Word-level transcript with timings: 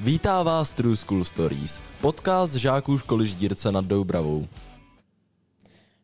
Vítá 0.00 0.42
vás 0.42 0.70
True 0.72 0.96
School 0.96 1.24
Stories, 1.24 1.80
podcast 2.00 2.54
žáků 2.54 2.98
školy 2.98 3.28
Ždírce 3.28 3.72
nad 3.72 3.84
Doubravou. 3.84 4.46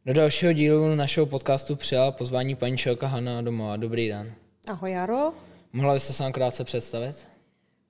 Do 0.07 0.15
dalšího 0.15 0.53
dílu 0.53 0.95
našeho 0.95 1.27
podcastu 1.27 1.77
přijala 1.77 2.13
pozvání 2.13 2.57
paní 2.57 2.79
Čelka 2.79 3.07
Hanna 3.07 3.43
domova. 3.43 3.77
Dobrý 3.77 4.09
den. 4.09 4.35
Ahoj 4.67 4.91
Jaro. 4.91 5.33
Mohla 5.73 5.95
byste 5.95 6.13
se 6.13 6.23
nám 6.23 6.33
krátce 6.33 6.65
představit? 6.65 7.27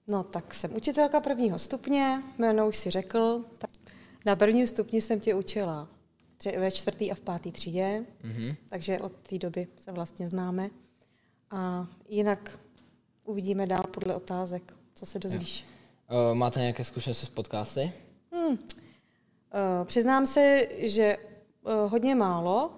No 0.08 0.22
tak 0.22 0.54
jsem 0.54 0.76
učitelka 0.76 1.20
prvního 1.20 1.58
stupně, 1.58 2.22
jméno 2.38 2.68
už 2.68 2.76
si 2.76 2.90
řekl. 2.90 3.44
Tak 3.58 3.70
na 4.26 4.36
prvním 4.36 4.66
stupni 4.66 5.00
jsem 5.02 5.20
tě 5.20 5.34
učila 5.34 5.88
ve 6.58 6.70
čtvrtý 6.70 7.12
a 7.12 7.14
v 7.14 7.20
pátý 7.20 7.52
třídě, 7.52 8.04
Mhm. 8.24 8.54
takže 8.68 8.98
od 8.98 9.12
té 9.12 9.38
doby 9.38 9.66
se 9.78 9.92
vlastně 9.92 10.28
známe. 10.28 10.70
A 11.50 11.86
jinak 12.08 12.58
uvidíme 13.24 13.66
dál 13.66 13.82
podle 13.90 14.14
otázek, 14.14 14.74
co 14.94 15.06
se 15.06 15.18
dozvíš. 15.18 15.64
Uh, 16.10 16.34
máte 16.34 16.60
nějaké 16.60 16.84
zkušenosti 16.84 17.26
s 17.26 17.28
podcasty? 17.28 17.92
Uh, 18.32 18.58
přiznám 19.84 20.26
se, 20.26 20.68
že 20.78 21.16
uh, 21.62 21.72
hodně 21.92 22.14
málo. 22.14 22.70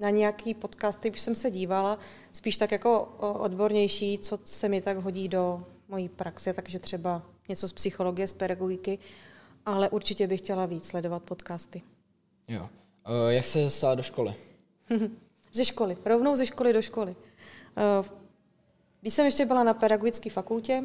Na 0.00 0.10
nějaký 0.10 0.54
podcasty 0.54 1.10
už 1.10 1.20
jsem 1.20 1.34
se 1.34 1.50
dívala, 1.50 1.98
spíš 2.32 2.56
tak 2.56 2.72
jako 2.72 3.04
odbornější, 3.18 4.18
co 4.18 4.38
se 4.44 4.68
mi 4.68 4.80
tak 4.80 4.96
hodí 4.96 5.28
do 5.28 5.62
mojí 5.88 6.08
praxe, 6.08 6.52
takže 6.52 6.78
třeba 6.78 7.22
něco 7.48 7.68
z 7.68 7.72
psychologie, 7.72 8.28
z 8.28 8.32
pedagogiky, 8.32 8.98
ale 9.66 9.88
určitě 9.88 10.26
bych 10.26 10.40
chtěla 10.40 10.66
víc 10.66 10.86
sledovat 10.86 11.22
podcasty. 11.22 11.82
Jo. 12.48 12.68
Jak 13.28 13.46
se 13.46 13.70
stala 13.70 13.94
do 13.94 14.02
školy? 14.02 14.34
Ze 15.52 15.64
školy, 15.64 15.96
rovnou 16.04 16.36
ze 16.36 16.46
školy 16.46 16.72
do 16.72 16.82
školy. 16.82 17.16
Když 19.00 19.14
jsem 19.14 19.24
ještě 19.24 19.46
byla 19.46 19.64
na 19.64 19.74
pedagogické 19.74 20.30
fakultě, 20.30 20.84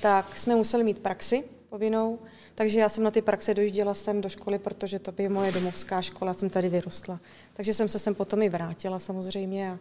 tak 0.00 0.38
jsme 0.38 0.56
museli 0.56 0.84
mít 0.84 0.98
praxi 0.98 1.44
povinnou, 1.68 2.18
takže 2.54 2.80
já 2.80 2.88
jsem 2.88 3.04
na 3.04 3.10
ty 3.10 3.22
praxe 3.22 3.54
dojížděla 3.54 3.94
sem 3.94 4.20
do 4.20 4.28
školy, 4.28 4.58
protože 4.58 4.98
to 4.98 5.12
by 5.12 5.28
moje 5.28 5.52
domovská 5.52 6.02
škola, 6.02 6.34
jsem 6.34 6.50
tady 6.50 6.68
vyrostla. 6.68 7.20
Takže 7.54 7.74
jsem 7.74 7.88
se 7.88 7.98
sem 7.98 8.14
potom 8.14 8.42
i 8.42 8.48
vrátila 8.48 8.98
samozřejmě 8.98 9.70
a 9.70 9.78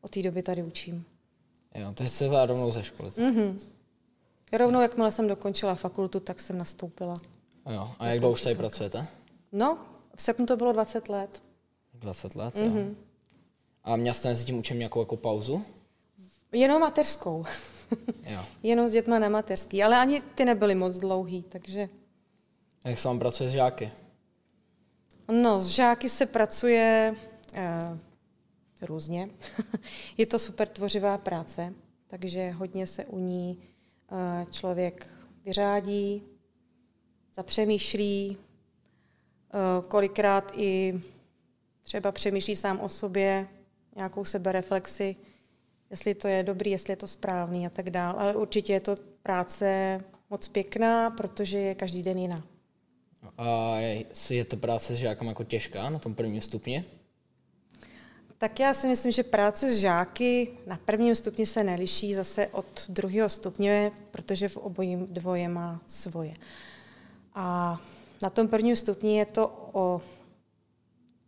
od 0.00 0.10
té 0.10 0.22
doby 0.22 0.42
tady 0.42 0.62
učím. 0.62 1.04
Jo, 1.74 1.92
takže 1.94 2.10
jste 2.10 2.28
za 2.28 2.46
rovnou 2.46 2.70
ze 2.70 2.84
školy. 2.84 3.10
Mhm. 3.16 3.60
Rovnou, 4.52 4.80
jakmile 4.80 5.12
jsem 5.12 5.28
dokončila 5.28 5.74
fakultu, 5.74 6.20
tak 6.20 6.40
jsem 6.40 6.58
nastoupila. 6.58 7.16
Jo. 7.70 7.90
A 7.98 8.06
jak 8.06 8.18
dlouho 8.18 8.32
už 8.32 8.42
tady 8.42 8.54
pracujete? 8.54 9.06
No, 9.52 9.78
v 10.16 10.22
srpnu 10.22 10.46
to 10.46 10.56
bylo 10.56 10.72
20 10.72 11.08
let. 11.08 11.42
20 11.94 12.34
let, 12.34 12.54
mm-hmm. 12.54 12.76
jo. 12.76 12.94
A 13.84 13.96
měla 13.96 14.14
jste 14.14 14.28
mezi 14.28 14.44
tím 14.44 14.58
učem 14.58 14.78
nějakou 14.78 15.00
jako 15.00 15.16
pauzu? 15.16 15.64
Jenom 16.52 16.80
mateřskou. 16.80 17.44
Jo. 18.26 18.44
Jenom 18.62 18.88
s 18.88 18.92
dětma 18.92 19.18
na 19.18 19.28
mateřský, 19.28 19.82
ale 19.82 19.98
ani 19.98 20.20
ty 20.20 20.44
nebyly 20.44 20.74
moc 20.74 20.98
dlouhý, 20.98 21.42
takže... 21.42 21.88
A 22.84 22.88
jak 22.88 22.98
se 22.98 23.08
vám 23.08 23.18
pracuje 23.18 23.48
s 23.48 23.52
žáky? 23.52 23.92
No, 25.32 25.60
s 25.60 25.66
žáky 25.66 26.08
se 26.08 26.26
pracuje 26.26 27.14
uh, 27.56 27.98
různě. 28.82 29.30
Je 30.16 30.26
to 30.26 30.38
super 30.38 30.68
tvořivá 30.68 31.18
práce, 31.18 31.74
takže 32.06 32.50
hodně 32.50 32.86
se 32.86 33.04
u 33.04 33.18
ní 33.18 33.58
uh, 34.10 34.50
člověk 34.50 35.06
vyřádí, 35.44 36.22
zapřemýšlí, 37.34 38.36
uh, 38.36 39.86
kolikrát 39.86 40.52
i 40.56 41.00
třeba 41.82 42.12
přemýšlí 42.12 42.56
sám 42.56 42.80
o 42.80 42.88
sobě, 42.88 43.48
nějakou 43.96 44.24
sebereflexi, 44.24 45.16
jestli 45.90 46.14
to 46.14 46.28
je 46.28 46.42
dobrý, 46.42 46.70
jestli 46.70 46.92
je 46.92 46.96
to 46.96 47.06
správný 47.06 47.66
a 47.66 47.70
tak 47.70 47.90
dále. 47.90 48.18
Ale 48.18 48.36
určitě 48.36 48.72
je 48.72 48.80
to 48.80 48.96
práce 49.22 49.98
moc 50.30 50.48
pěkná, 50.48 51.10
protože 51.10 51.58
je 51.58 51.74
každý 51.74 52.02
den 52.02 52.18
jiná. 52.18 52.44
A 53.38 53.76
je, 53.76 54.04
je 54.30 54.44
to 54.44 54.56
práce 54.56 54.94
s 54.94 54.98
žákem 54.98 55.28
jako 55.28 55.44
těžká 55.44 55.90
na 55.90 55.98
tom 55.98 56.14
prvním 56.14 56.42
stupni? 56.42 56.84
Tak 58.38 58.60
já 58.60 58.74
si 58.74 58.88
myslím, 58.88 59.12
že 59.12 59.22
práce 59.22 59.70
s 59.70 59.78
žáky 59.78 60.48
na 60.66 60.78
prvním 60.84 61.14
stupni 61.14 61.46
se 61.46 61.64
neliší 61.64 62.14
zase 62.14 62.46
od 62.46 62.86
druhého 62.88 63.28
stupně, 63.28 63.90
protože 64.10 64.48
v 64.48 64.56
obojím 64.56 65.06
dvoje 65.06 65.48
má 65.48 65.80
svoje. 65.86 66.34
A 67.34 67.78
na 68.22 68.30
tom 68.30 68.48
prvním 68.48 68.76
stupni 68.76 69.18
je 69.18 69.26
to 69.26 69.68
o 69.72 70.00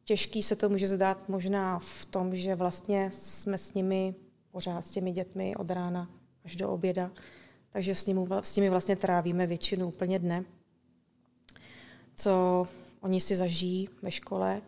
těžký 0.04 0.43
se 0.43 0.56
to 0.56 0.69
může 0.69 0.88
zdát 0.88 1.28
možná 1.28 1.78
v 1.78 2.04
tom, 2.04 2.34
že 2.34 2.54
vlastně 2.54 3.10
jsme 3.12 3.59
s 3.59 3.75
nimi 3.75 4.15
pořád 4.50 4.87
s 4.87 4.91
těmi 4.91 5.12
dětmi 5.12 5.56
od 5.56 5.71
rána 5.71 6.11
až 6.44 6.56
do 6.56 6.71
oběda, 6.71 7.11
takže 7.71 7.94
s 7.94 8.06
nimi, 8.06 8.21
s 8.41 8.56
nimi 8.56 8.71
vlastně 8.71 8.97
trávíme 8.97 9.47
většinu 9.47 9.88
úplně 9.88 10.19
dne, 10.19 10.44
co 12.15 12.66
oni 13.00 13.21
si 13.21 13.37
zažijí 13.37 13.88
ve 14.03 14.11
škole, 14.11 14.62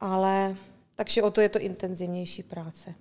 ale 0.00 0.56
takže 0.94 1.22
o 1.22 1.30
to 1.30 1.40
je 1.40 1.48
to 1.48 1.58
intenzivnější 1.58 2.42
práce. 2.42 2.94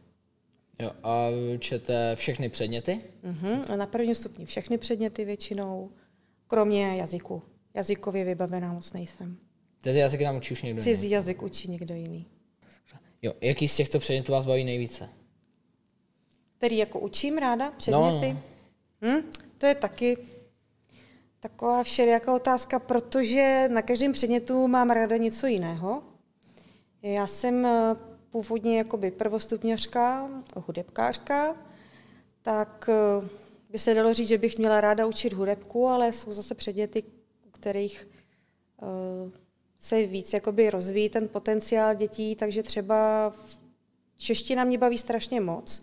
Jo. 0.80 0.92
A 1.04 1.30
vy 1.30 1.56
učíte 1.56 2.16
všechny 2.16 2.50
předměty? 2.50 3.02
Mhm. 3.24 3.64
A 3.74 3.76
na 3.76 3.86
prvním 3.86 4.16
stupni 4.16 4.46
všechny 4.46 4.78
předměty 4.78 5.26
většinou, 5.26 5.92
kromě 6.48 6.98
jazyku. 6.98 7.44
Jazykově 7.74 8.26
vybavená 8.26 8.74
moc 8.74 8.94
nejsem. 8.94 9.38
Tedy 9.82 10.00
jazyky 10.00 10.24
tam 10.24 10.38
učí 10.38 10.54
už 10.54 10.62
někdo 10.62 10.82
jiný? 10.82 10.96
Cizí 10.96 11.10
jazyk 11.10 11.42
učí 11.42 11.72
někdo 11.72 11.96
jiný. 11.96 12.26
Jo. 13.22 13.34
Jaký 13.42 13.68
z 13.68 13.76
těchto 13.76 14.00
předmětů 14.00 14.32
vás 14.32 14.46
baví 14.46 14.64
nejvíce? 14.64 15.10
Který 16.62 16.78
jako 16.78 17.00
učím 17.00 17.38
ráda 17.38 17.72
předměty? 17.72 18.34
No, 18.34 18.42
Hm? 19.02 19.32
To 19.58 19.66
je 19.66 19.76
taky 19.76 20.18
taková 21.40 21.84
všelijaká 21.84 22.34
otázka, 22.34 22.80
protože 22.80 23.70
na 23.72 23.82
každém 23.82 24.12
předmětu 24.14 24.68
mám 24.68 24.90
ráda 24.90 25.18
něco 25.18 25.48
jiného. 25.48 26.04
Já 27.02 27.28
jsem 27.28 27.66
eh, 27.66 27.96
původně 28.30 28.78
jakoby 28.78 29.12
prvostupňařka, 29.12 30.30
hudebkářka, 30.56 31.56
tak 32.42 32.90
eh, 32.90 33.28
by 33.72 33.80
se 33.80 33.94
dalo 33.94 34.14
říct, 34.14 34.28
že 34.28 34.38
bych 34.38 34.58
měla 34.58 34.82
ráda 34.82 35.06
učit 35.06 35.34
hudebku, 35.34 35.88
ale 35.88 36.14
jsou 36.14 36.32
zase 36.32 36.56
předměty, 36.56 37.04
u 37.48 37.50
kterých 37.52 38.08
eh, 38.82 39.32
se 39.80 40.06
víc 40.06 40.34
jakoby 40.34 40.70
rozvíjí 40.70 41.10
ten 41.10 41.28
potenciál 41.28 41.96
dětí, 41.96 42.36
takže 42.36 42.64
třeba 42.64 43.34
čeština 44.18 44.64
mě 44.64 44.78
baví 44.78 44.98
strašně 44.98 45.42
moc. 45.42 45.82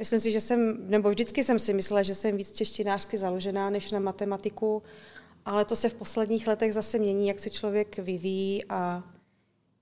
Myslím 0.00 0.20
si, 0.20 0.32
že 0.32 0.40
jsem, 0.40 0.90
nebo 0.90 1.10
vždycky 1.10 1.44
jsem 1.44 1.58
si 1.58 1.72
myslela, 1.72 2.02
že 2.02 2.14
jsem 2.14 2.36
víc 2.36 2.52
češtinářsky 2.52 3.18
založená 3.18 3.70
než 3.70 3.90
na 3.90 3.98
matematiku, 3.98 4.82
ale 5.44 5.64
to 5.64 5.76
se 5.76 5.88
v 5.88 5.94
posledních 5.94 6.46
letech 6.46 6.74
zase 6.74 6.98
mění, 6.98 7.28
jak 7.28 7.40
se 7.40 7.50
člověk 7.50 7.98
vyvíjí 7.98 8.64
a 8.68 9.04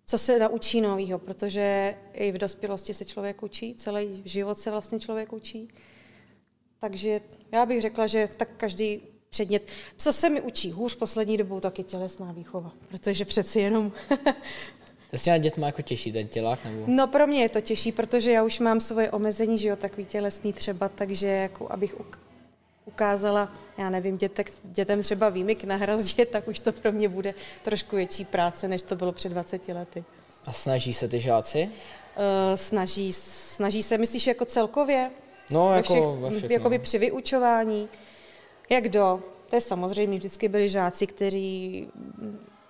co 0.06 0.18
se 0.18 0.38
naučí 0.38 0.80
novýho, 0.80 1.18
protože 1.18 1.94
i 2.12 2.32
v 2.32 2.38
dospělosti 2.38 2.94
se 2.94 3.04
člověk 3.04 3.42
učí, 3.42 3.74
celý 3.74 4.22
život 4.24 4.58
se 4.58 4.70
vlastně 4.70 5.00
člověk 5.00 5.32
učí. 5.32 5.68
Takže 6.78 7.20
já 7.52 7.66
bych 7.66 7.82
řekla, 7.82 8.06
že 8.06 8.28
tak 8.36 8.48
každý 8.56 9.00
předmět. 9.30 9.68
Co 9.96 10.12
se 10.12 10.30
mi 10.30 10.40
učí 10.40 10.72
hůř 10.72 10.96
poslední 10.96 11.36
dobou, 11.36 11.60
tak 11.60 11.78
je 11.78 11.84
tělesná 11.84 12.32
výchova, 12.32 12.72
protože 12.88 13.24
přeci 13.24 13.60
jenom... 13.60 13.92
To 15.10 15.18
s 15.18 15.22
těma 15.22 15.38
dětma 15.38 15.66
jako 15.66 15.82
těžší 15.82 16.12
ten 16.12 16.28
tělák? 16.28 16.64
Nebo? 16.64 16.84
no 16.86 17.06
pro 17.06 17.26
mě 17.26 17.42
je 17.42 17.48
to 17.48 17.60
těžší, 17.60 17.92
protože 17.92 18.32
já 18.32 18.42
už 18.42 18.58
mám 18.58 18.80
svoje 18.80 19.10
omezení, 19.10 19.58
že 19.58 19.68
jo, 19.68 19.76
takový 19.76 20.04
tělesný 20.04 20.52
třeba, 20.52 20.88
takže 20.88 21.26
jako 21.26 21.72
abych 21.72 21.94
uk- 21.94 22.18
ukázala, 22.84 23.52
já 23.78 23.90
nevím, 23.90 24.18
dětek, 24.18 24.52
dětem 24.64 25.02
třeba 25.02 25.28
výmyk 25.28 25.64
na 25.64 25.76
hrazdě, 25.76 26.26
tak 26.26 26.48
už 26.48 26.58
to 26.58 26.72
pro 26.72 26.92
mě 26.92 27.08
bude 27.08 27.34
trošku 27.62 27.96
větší 27.96 28.24
práce, 28.24 28.68
než 28.68 28.82
to 28.82 28.96
bylo 28.96 29.12
před 29.12 29.28
20 29.28 29.68
lety. 29.68 30.04
A 30.46 30.52
snaží 30.52 30.94
se 30.94 31.08
ty 31.08 31.20
žáci? 31.20 31.68
Uh, 31.68 32.22
snaží, 32.54 33.12
snaží 33.12 33.82
se, 33.82 33.98
myslíš 33.98 34.26
jako 34.26 34.44
celkově? 34.44 35.10
No, 35.50 35.68
Ve 35.68 35.76
jako 35.76 35.92
všech, 35.92 36.04
ve 36.04 36.38
všech, 36.38 36.50
jakoby 36.50 36.78
no. 36.78 36.82
při 36.84 36.98
vyučování. 36.98 37.88
Jak 38.70 38.84
kdo? 38.84 39.20
To 39.50 39.56
je 39.56 39.60
samozřejmě, 39.60 40.18
vždycky 40.18 40.48
byli 40.48 40.68
žáci, 40.68 41.06
kteří 41.06 41.88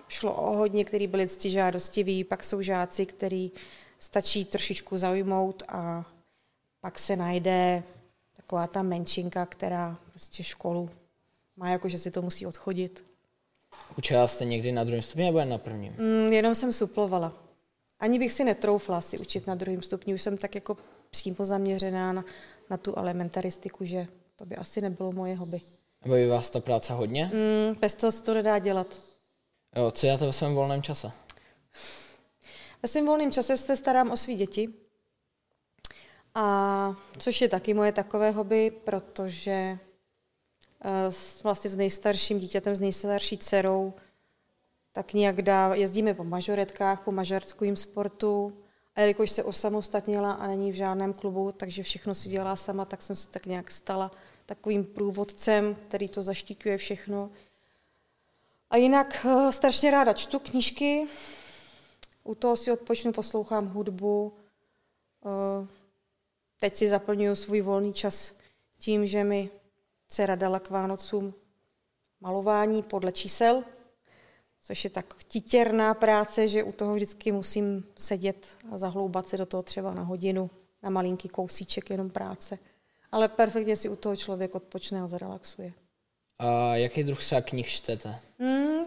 šlo 0.09 0.33
o 0.33 0.53
hodně, 0.53 0.85
kteří 0.85 1.07
byli 1.07 1.27
ctižádostiví, 1.27 2.23
pak 2.23 2.43
jsou 2.43 2.61
žáci, 2.61 3.05
který 3.05 3.51
stačí 3.99 4.45
trošičku 4.45 4.97
zaujmout 4.97 5.63
a 5.67 6.05
pak 6.81 6.99
se 6.99 7.15
najde 7.15 7.83
taková 8.35 8.67
ta 8.67 8.83
menšinka, 8.83 9.45
která 9.45 9.97
prostě 10.11 10.43
školu 10.43 10.89
má 11.55 11.69
jako, 11.69 11.89
že 11.89 11.97
si 11.97 12.11
to 12.11 12.21
musí 12.21 12.45
odchodit. 12.45 13.03
Učila 13.97 14.27
jste 14.27 14.45
někdy 14.45 14.71
na 14.71 14.83
druhém 14.83 15.01
stupni 15.01 15.25
nebo 15.25 15.39
jen 15.39 15.49
na 15.49 15.57
prvním? 15.57 15.93
Mm, 15.97 16.33
jenom 16.33 16.55
jsem 16.55 16.73
suplovala. 16.73 17.33
Ani 17.99 18.19
bych 18.19 18.31
si 18.31 18.43
netroufla 18.43 19.01
si 19.01 19.17
učit 19.17 19.47
na 19.47 19.55
druhém 19.55 19.81
stupni, 19.81 20.13
už 20.13 20.21
jsem 20.21 20.37
tak 20.37 20.55
jako 20.55 20.77
přímo 21.09 21.45
zaměřená 21.45 22.13
na, 22.13 22.25
na 22.69 22.77
tu 22.77 22.95
elementaristiku, 22.95 23.85
že 23.85 24.07
to 24.35 24.45
by 24.45 24.55
asi 24.55 24.81
nebylo 24.81 25.11
moje 25.11 25.35
hobby. 25.35 25.61
Baví 26.07 26.27
vás 26.27 26.49
ta 26.49 26.59
práce 26.59 26.93
hodně? 26.93 27.31
Mm, 27.33 27.79
bez 27.81 27.95
toho 27.95 28.11
se 28.11 28.23
to 28.23 28.33
nedá 28.33 28.59
dělat. 28.59 28.87
Jo, 29.75 29.91
co 29.91 30.05
děláte 30.05 30.25
ve 30.25 30.33
svém 30.33 30.55
volném 30.55 30.81
čase? 30.81 31.11
Ve 32.83 32.89
svém 32.89 33.05
volném 33.05 33.31
čase 33.31 33.57
se 33.57 33.77
starám 33.77 34.11
o 34.11 34.17
svý 34.17 34.35
děti, 34.35 34.73
a 36.35 36.95
což 37.17 37.41
je 37.41 37.49
taky 37.49 37.73
moje 37.73 37.91
takové 37.91 38.31
hobby, 38.31 38.71
protože 38.71 39.77
s, 41.09 41.43
vlastně 41.43 41.69
s 41.69 41.75
nejstarším 41.75 42.39
dítětem, 42.39 42.75
s 42.75 42.79
nejstarší 42.79 43.37
dcerou, 43.37 43.93
tak 44.91 45.13
nějak 45.13 45.41
dá, 45.41 45.75
jezdíme 45.75 46.13
po 46.13 46.23
mažoretkách, 46.23 47.01
po 47.01 47.11
mažoretkovým 47.11 47.75
sportu. 47.75 48.53
A 48.95 49.01
jelikož 49.01 49.31
se 49.31 49.43
osamostatnila 49.43 50.31
a 50.31 50.47
není 50.47 50.71
v 50.71 50.75
žádném 50.75 51.13
klubu, 51.13 51.51
takže 51.51 51.83
všechno 51.83 52.15
si 52.15 52.29
dělá 52.29 52.55
sama, 52.55 52.85
tak 52.85 53.01
jsem 53.01 53.15
se 53.15 53.27
tak 53.27 53.45
nějak 53.45 53.71
stala 53.71 54.11
takovým 54.45 54.85
průvodcem, 54.85 55.75
který 55.75 56.09
to 56.09 56.21
zaštiťuje 56.21 56.77
všechno. 56.77 57.29
A 58.69 58.77
jinak 58.77 59.25
uh, 59.25 59.49
strašně 59.49 59.91
ráda 59.91 60.13
čtu 60.13 60.39
knížky, 60.39 61.07
u 62.23 62.35
toho 62.35 62.57
si 62.57 62.71
odpočnu, 62.71 63.11
poslouchám 63.11 63.67
hudbu. 63.67 64.33
Uh, 65.25 65.67
teď 66.59 66.75
si 66.75 66.89
zaplňuju 66.89 67.35
svůj 67.35 67.61
volný 67.61 67.93
čas 67.93 68.33
tím, 68.77 69.05
že 69.05 69.23
mi 69.23 69.49
dcera 70.07 70.35
dala 70.35 70.59
k 70.59 70.69
Vánocům 70.69 71.33
malování 72.21 72.83
podle 72.83 73.11
čísel, 73.11 73.63
což 74.61 74.83
je 74.83 74.89
tak 74.89 75.23
titěrná 75.23 75.93
práce, 75.93 76.47
že 76.47 76.63
u 76.63 76.71
toho 76.71 76.95
vždycky 76.95 77.31
musím 77.31 77.85
sedět 77.95 78.47
a 78.71 78.77
zahloubat 78.77 79.27
se 79.27 79.37
do 79.37 79.45
toho 79.45 79.63
třeba 79.63 79.93
na 79.93 80.03
hodinu, 80.03 80.49
na 80.83 80.89
malinký 80.89 81.29
kousíček 81.29 81.89
jenom 81.89 82.09
práce. 82.09 82.59
Ale 83.11 83.27
perfektně 83.27 83.75
si 83.75 83.89
u 83.89 83.95
toho 83.95 84.15
člověk 84.15 84.55
odpočne 84.55 85.01
a 85.01 85.07
zrelaxuje. 85.07 85.73
A 86.39 86.75
jaký 86.75 87.03
druh 87.03 87.19
třeba 87.19 87.41
knih 87.41 87.69
čtete? 87.69 88.19
Hmm, 88.39 88.85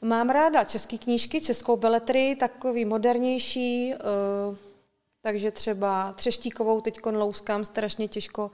mám 0.00 0.30
ráda 0.30 0.64
české 0.64 0.98
knížky, 0.98 1.40
českou 1.40 1.76
beletry, 1.76 2.36
takový 2.36 2.84
modernější, 2.84 3.94
uh, 3.94 4.56
takže 5.20 5.50
třeba 5.50 6.12
Třeštíkovou 6.12 6.80
teď 6.80 7.06
louskám 7.06 7.64
strašně 7.64 8.08
těžko, 8.08 8.50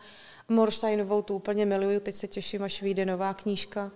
Morsteinovou 0.49 1.23
tu 1.23 1.35
úplně 1.35 1.67
miluju, 1.67 2.00
teď 2.00 2.14
se 2.14 2.29
těším, 2.29 2.62
až 2.62 2.82
vyjde 2.82 3.05
nová 3.05 3.35
knížka. 3.35 3.91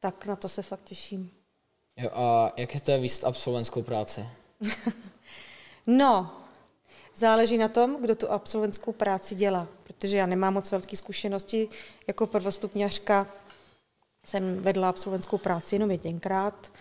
Tak 0.00 0.26
na 0.26 0.36
to 0.36 0.48
se 0.48 0.62
fakt 0.62 0.84
těším. 0.84 1.30
Jo, 1.96 2.10
a 2.12 2.52
jak 2.56 2.74
je 2.74 2.80
to 2.80 3.00
víc 3.00 3.24
absolventskou 3.24 3.82
práci? 3.82 4.26
no, 5.86 6.30
záleží 7.14 7.58
na 7.58 7.68
tom, 7.68 7.96
kdo 8.00 8.14
tu 8.14 8.30
absolventskou 8.30 8.92
práci 8.92 9.34
dělá, 9.34 9.68
protože 10.00 10.16
já 10.16 10.26
nemám 10.26 10.54
moc 10.54 10.70
velké 10.70 10.96
zkušenosti. 10.96 11.68
Jako 12.06 12.26
prvostupňařka 12.26 13.26
jsem 14.26 14.56
vedla 14.62 14.88
absolventskou 14.88 15.38
práci 15.38 15.74
jenom 15.74 15.90
jedinkrát, 15.90 16.72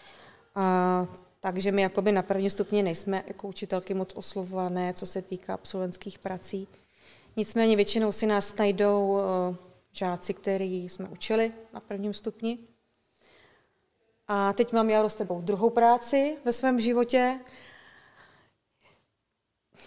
a, 0.55 1.07
takže 1.39 1.71
my 1.71 1.81
jakoby 1.81 2.11
na 2.11 2.21
prvním 2.21 2.49
stupni 2.49 2.83
nejsme 2.83 3.23
jako 3.27 3.47
učitelky 3.47 3.93
moc 3.93 4.15
oslovované, 4.15 4.93
co 4.93 5.05
se 5.05 5.21
týká 5.21 5.53
absolventských 5.53 6.19
prací. 6.19 6.67
Nicméně 7.35 7.75
většinou 7.75 8.11
si 8.11 8.25
nás 8.25 8.57
najdou 8.57 9.11
uh, 9.11 9.55
žáci, 9.91 10.33
který 10.33 10.89
jsme 10.89 11.09
učili 11.09 11.51
na 11.73 11.79
prvním 11.79 12.13
stupni. 12.13 12.57
A 14.27 14.53
teď 14.53 14.73
mám 14.73 14.89
já 14.89 15.09
s 15.09 15.15
tebou 15.15 15.41
druhou 15.41 15.69
práci 15.69 16.37
ve 16.45 16.53
svém 16.53 16.79
životě. 16.79 17.39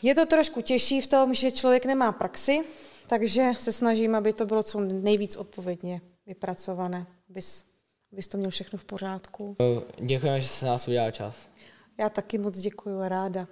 Je 0.02 0.14
to 0.14 0.26
trošku 0.26 0.60
těžší 0.60 1.00
v 1.00 1.06
tom, 1.06 1.34
že 1.34 1.50
člověk 1.50 1.84
nemá 1.84 2.12
praxi, 2.12 2.64
takže 3.06 3.50
se 3.58 3.72
snažím, 3.72 4.14
aby 4.14 4.32
to 4.32 4.46
bylo 4.46 4.62
co 4.62 4.80
nejvíc 4.80 5.36
odpovědně 5.36 6.00
vypracované, 6.26 7.06
abys, 7.30 7.64
abys 8.12 8.28
to 8.28 8.38
měl 8.38 8.50
všechno 8.50 8.78
v 8.78 8.84
pořádku. 8.84 9.56
Děkujeme, 10.00 10.40
že 10.40 10.48
jsi 10.48 10.64
nás 10.64 10.88
udělal 10.88 11.10
čas. 11.10 11.36
Já 11.98 12.08
taky 12.08 12.38
moc 12.38 12.58
děkuji 12.58 13.00
a 13.00 13.08
ráda. 13.08 13.48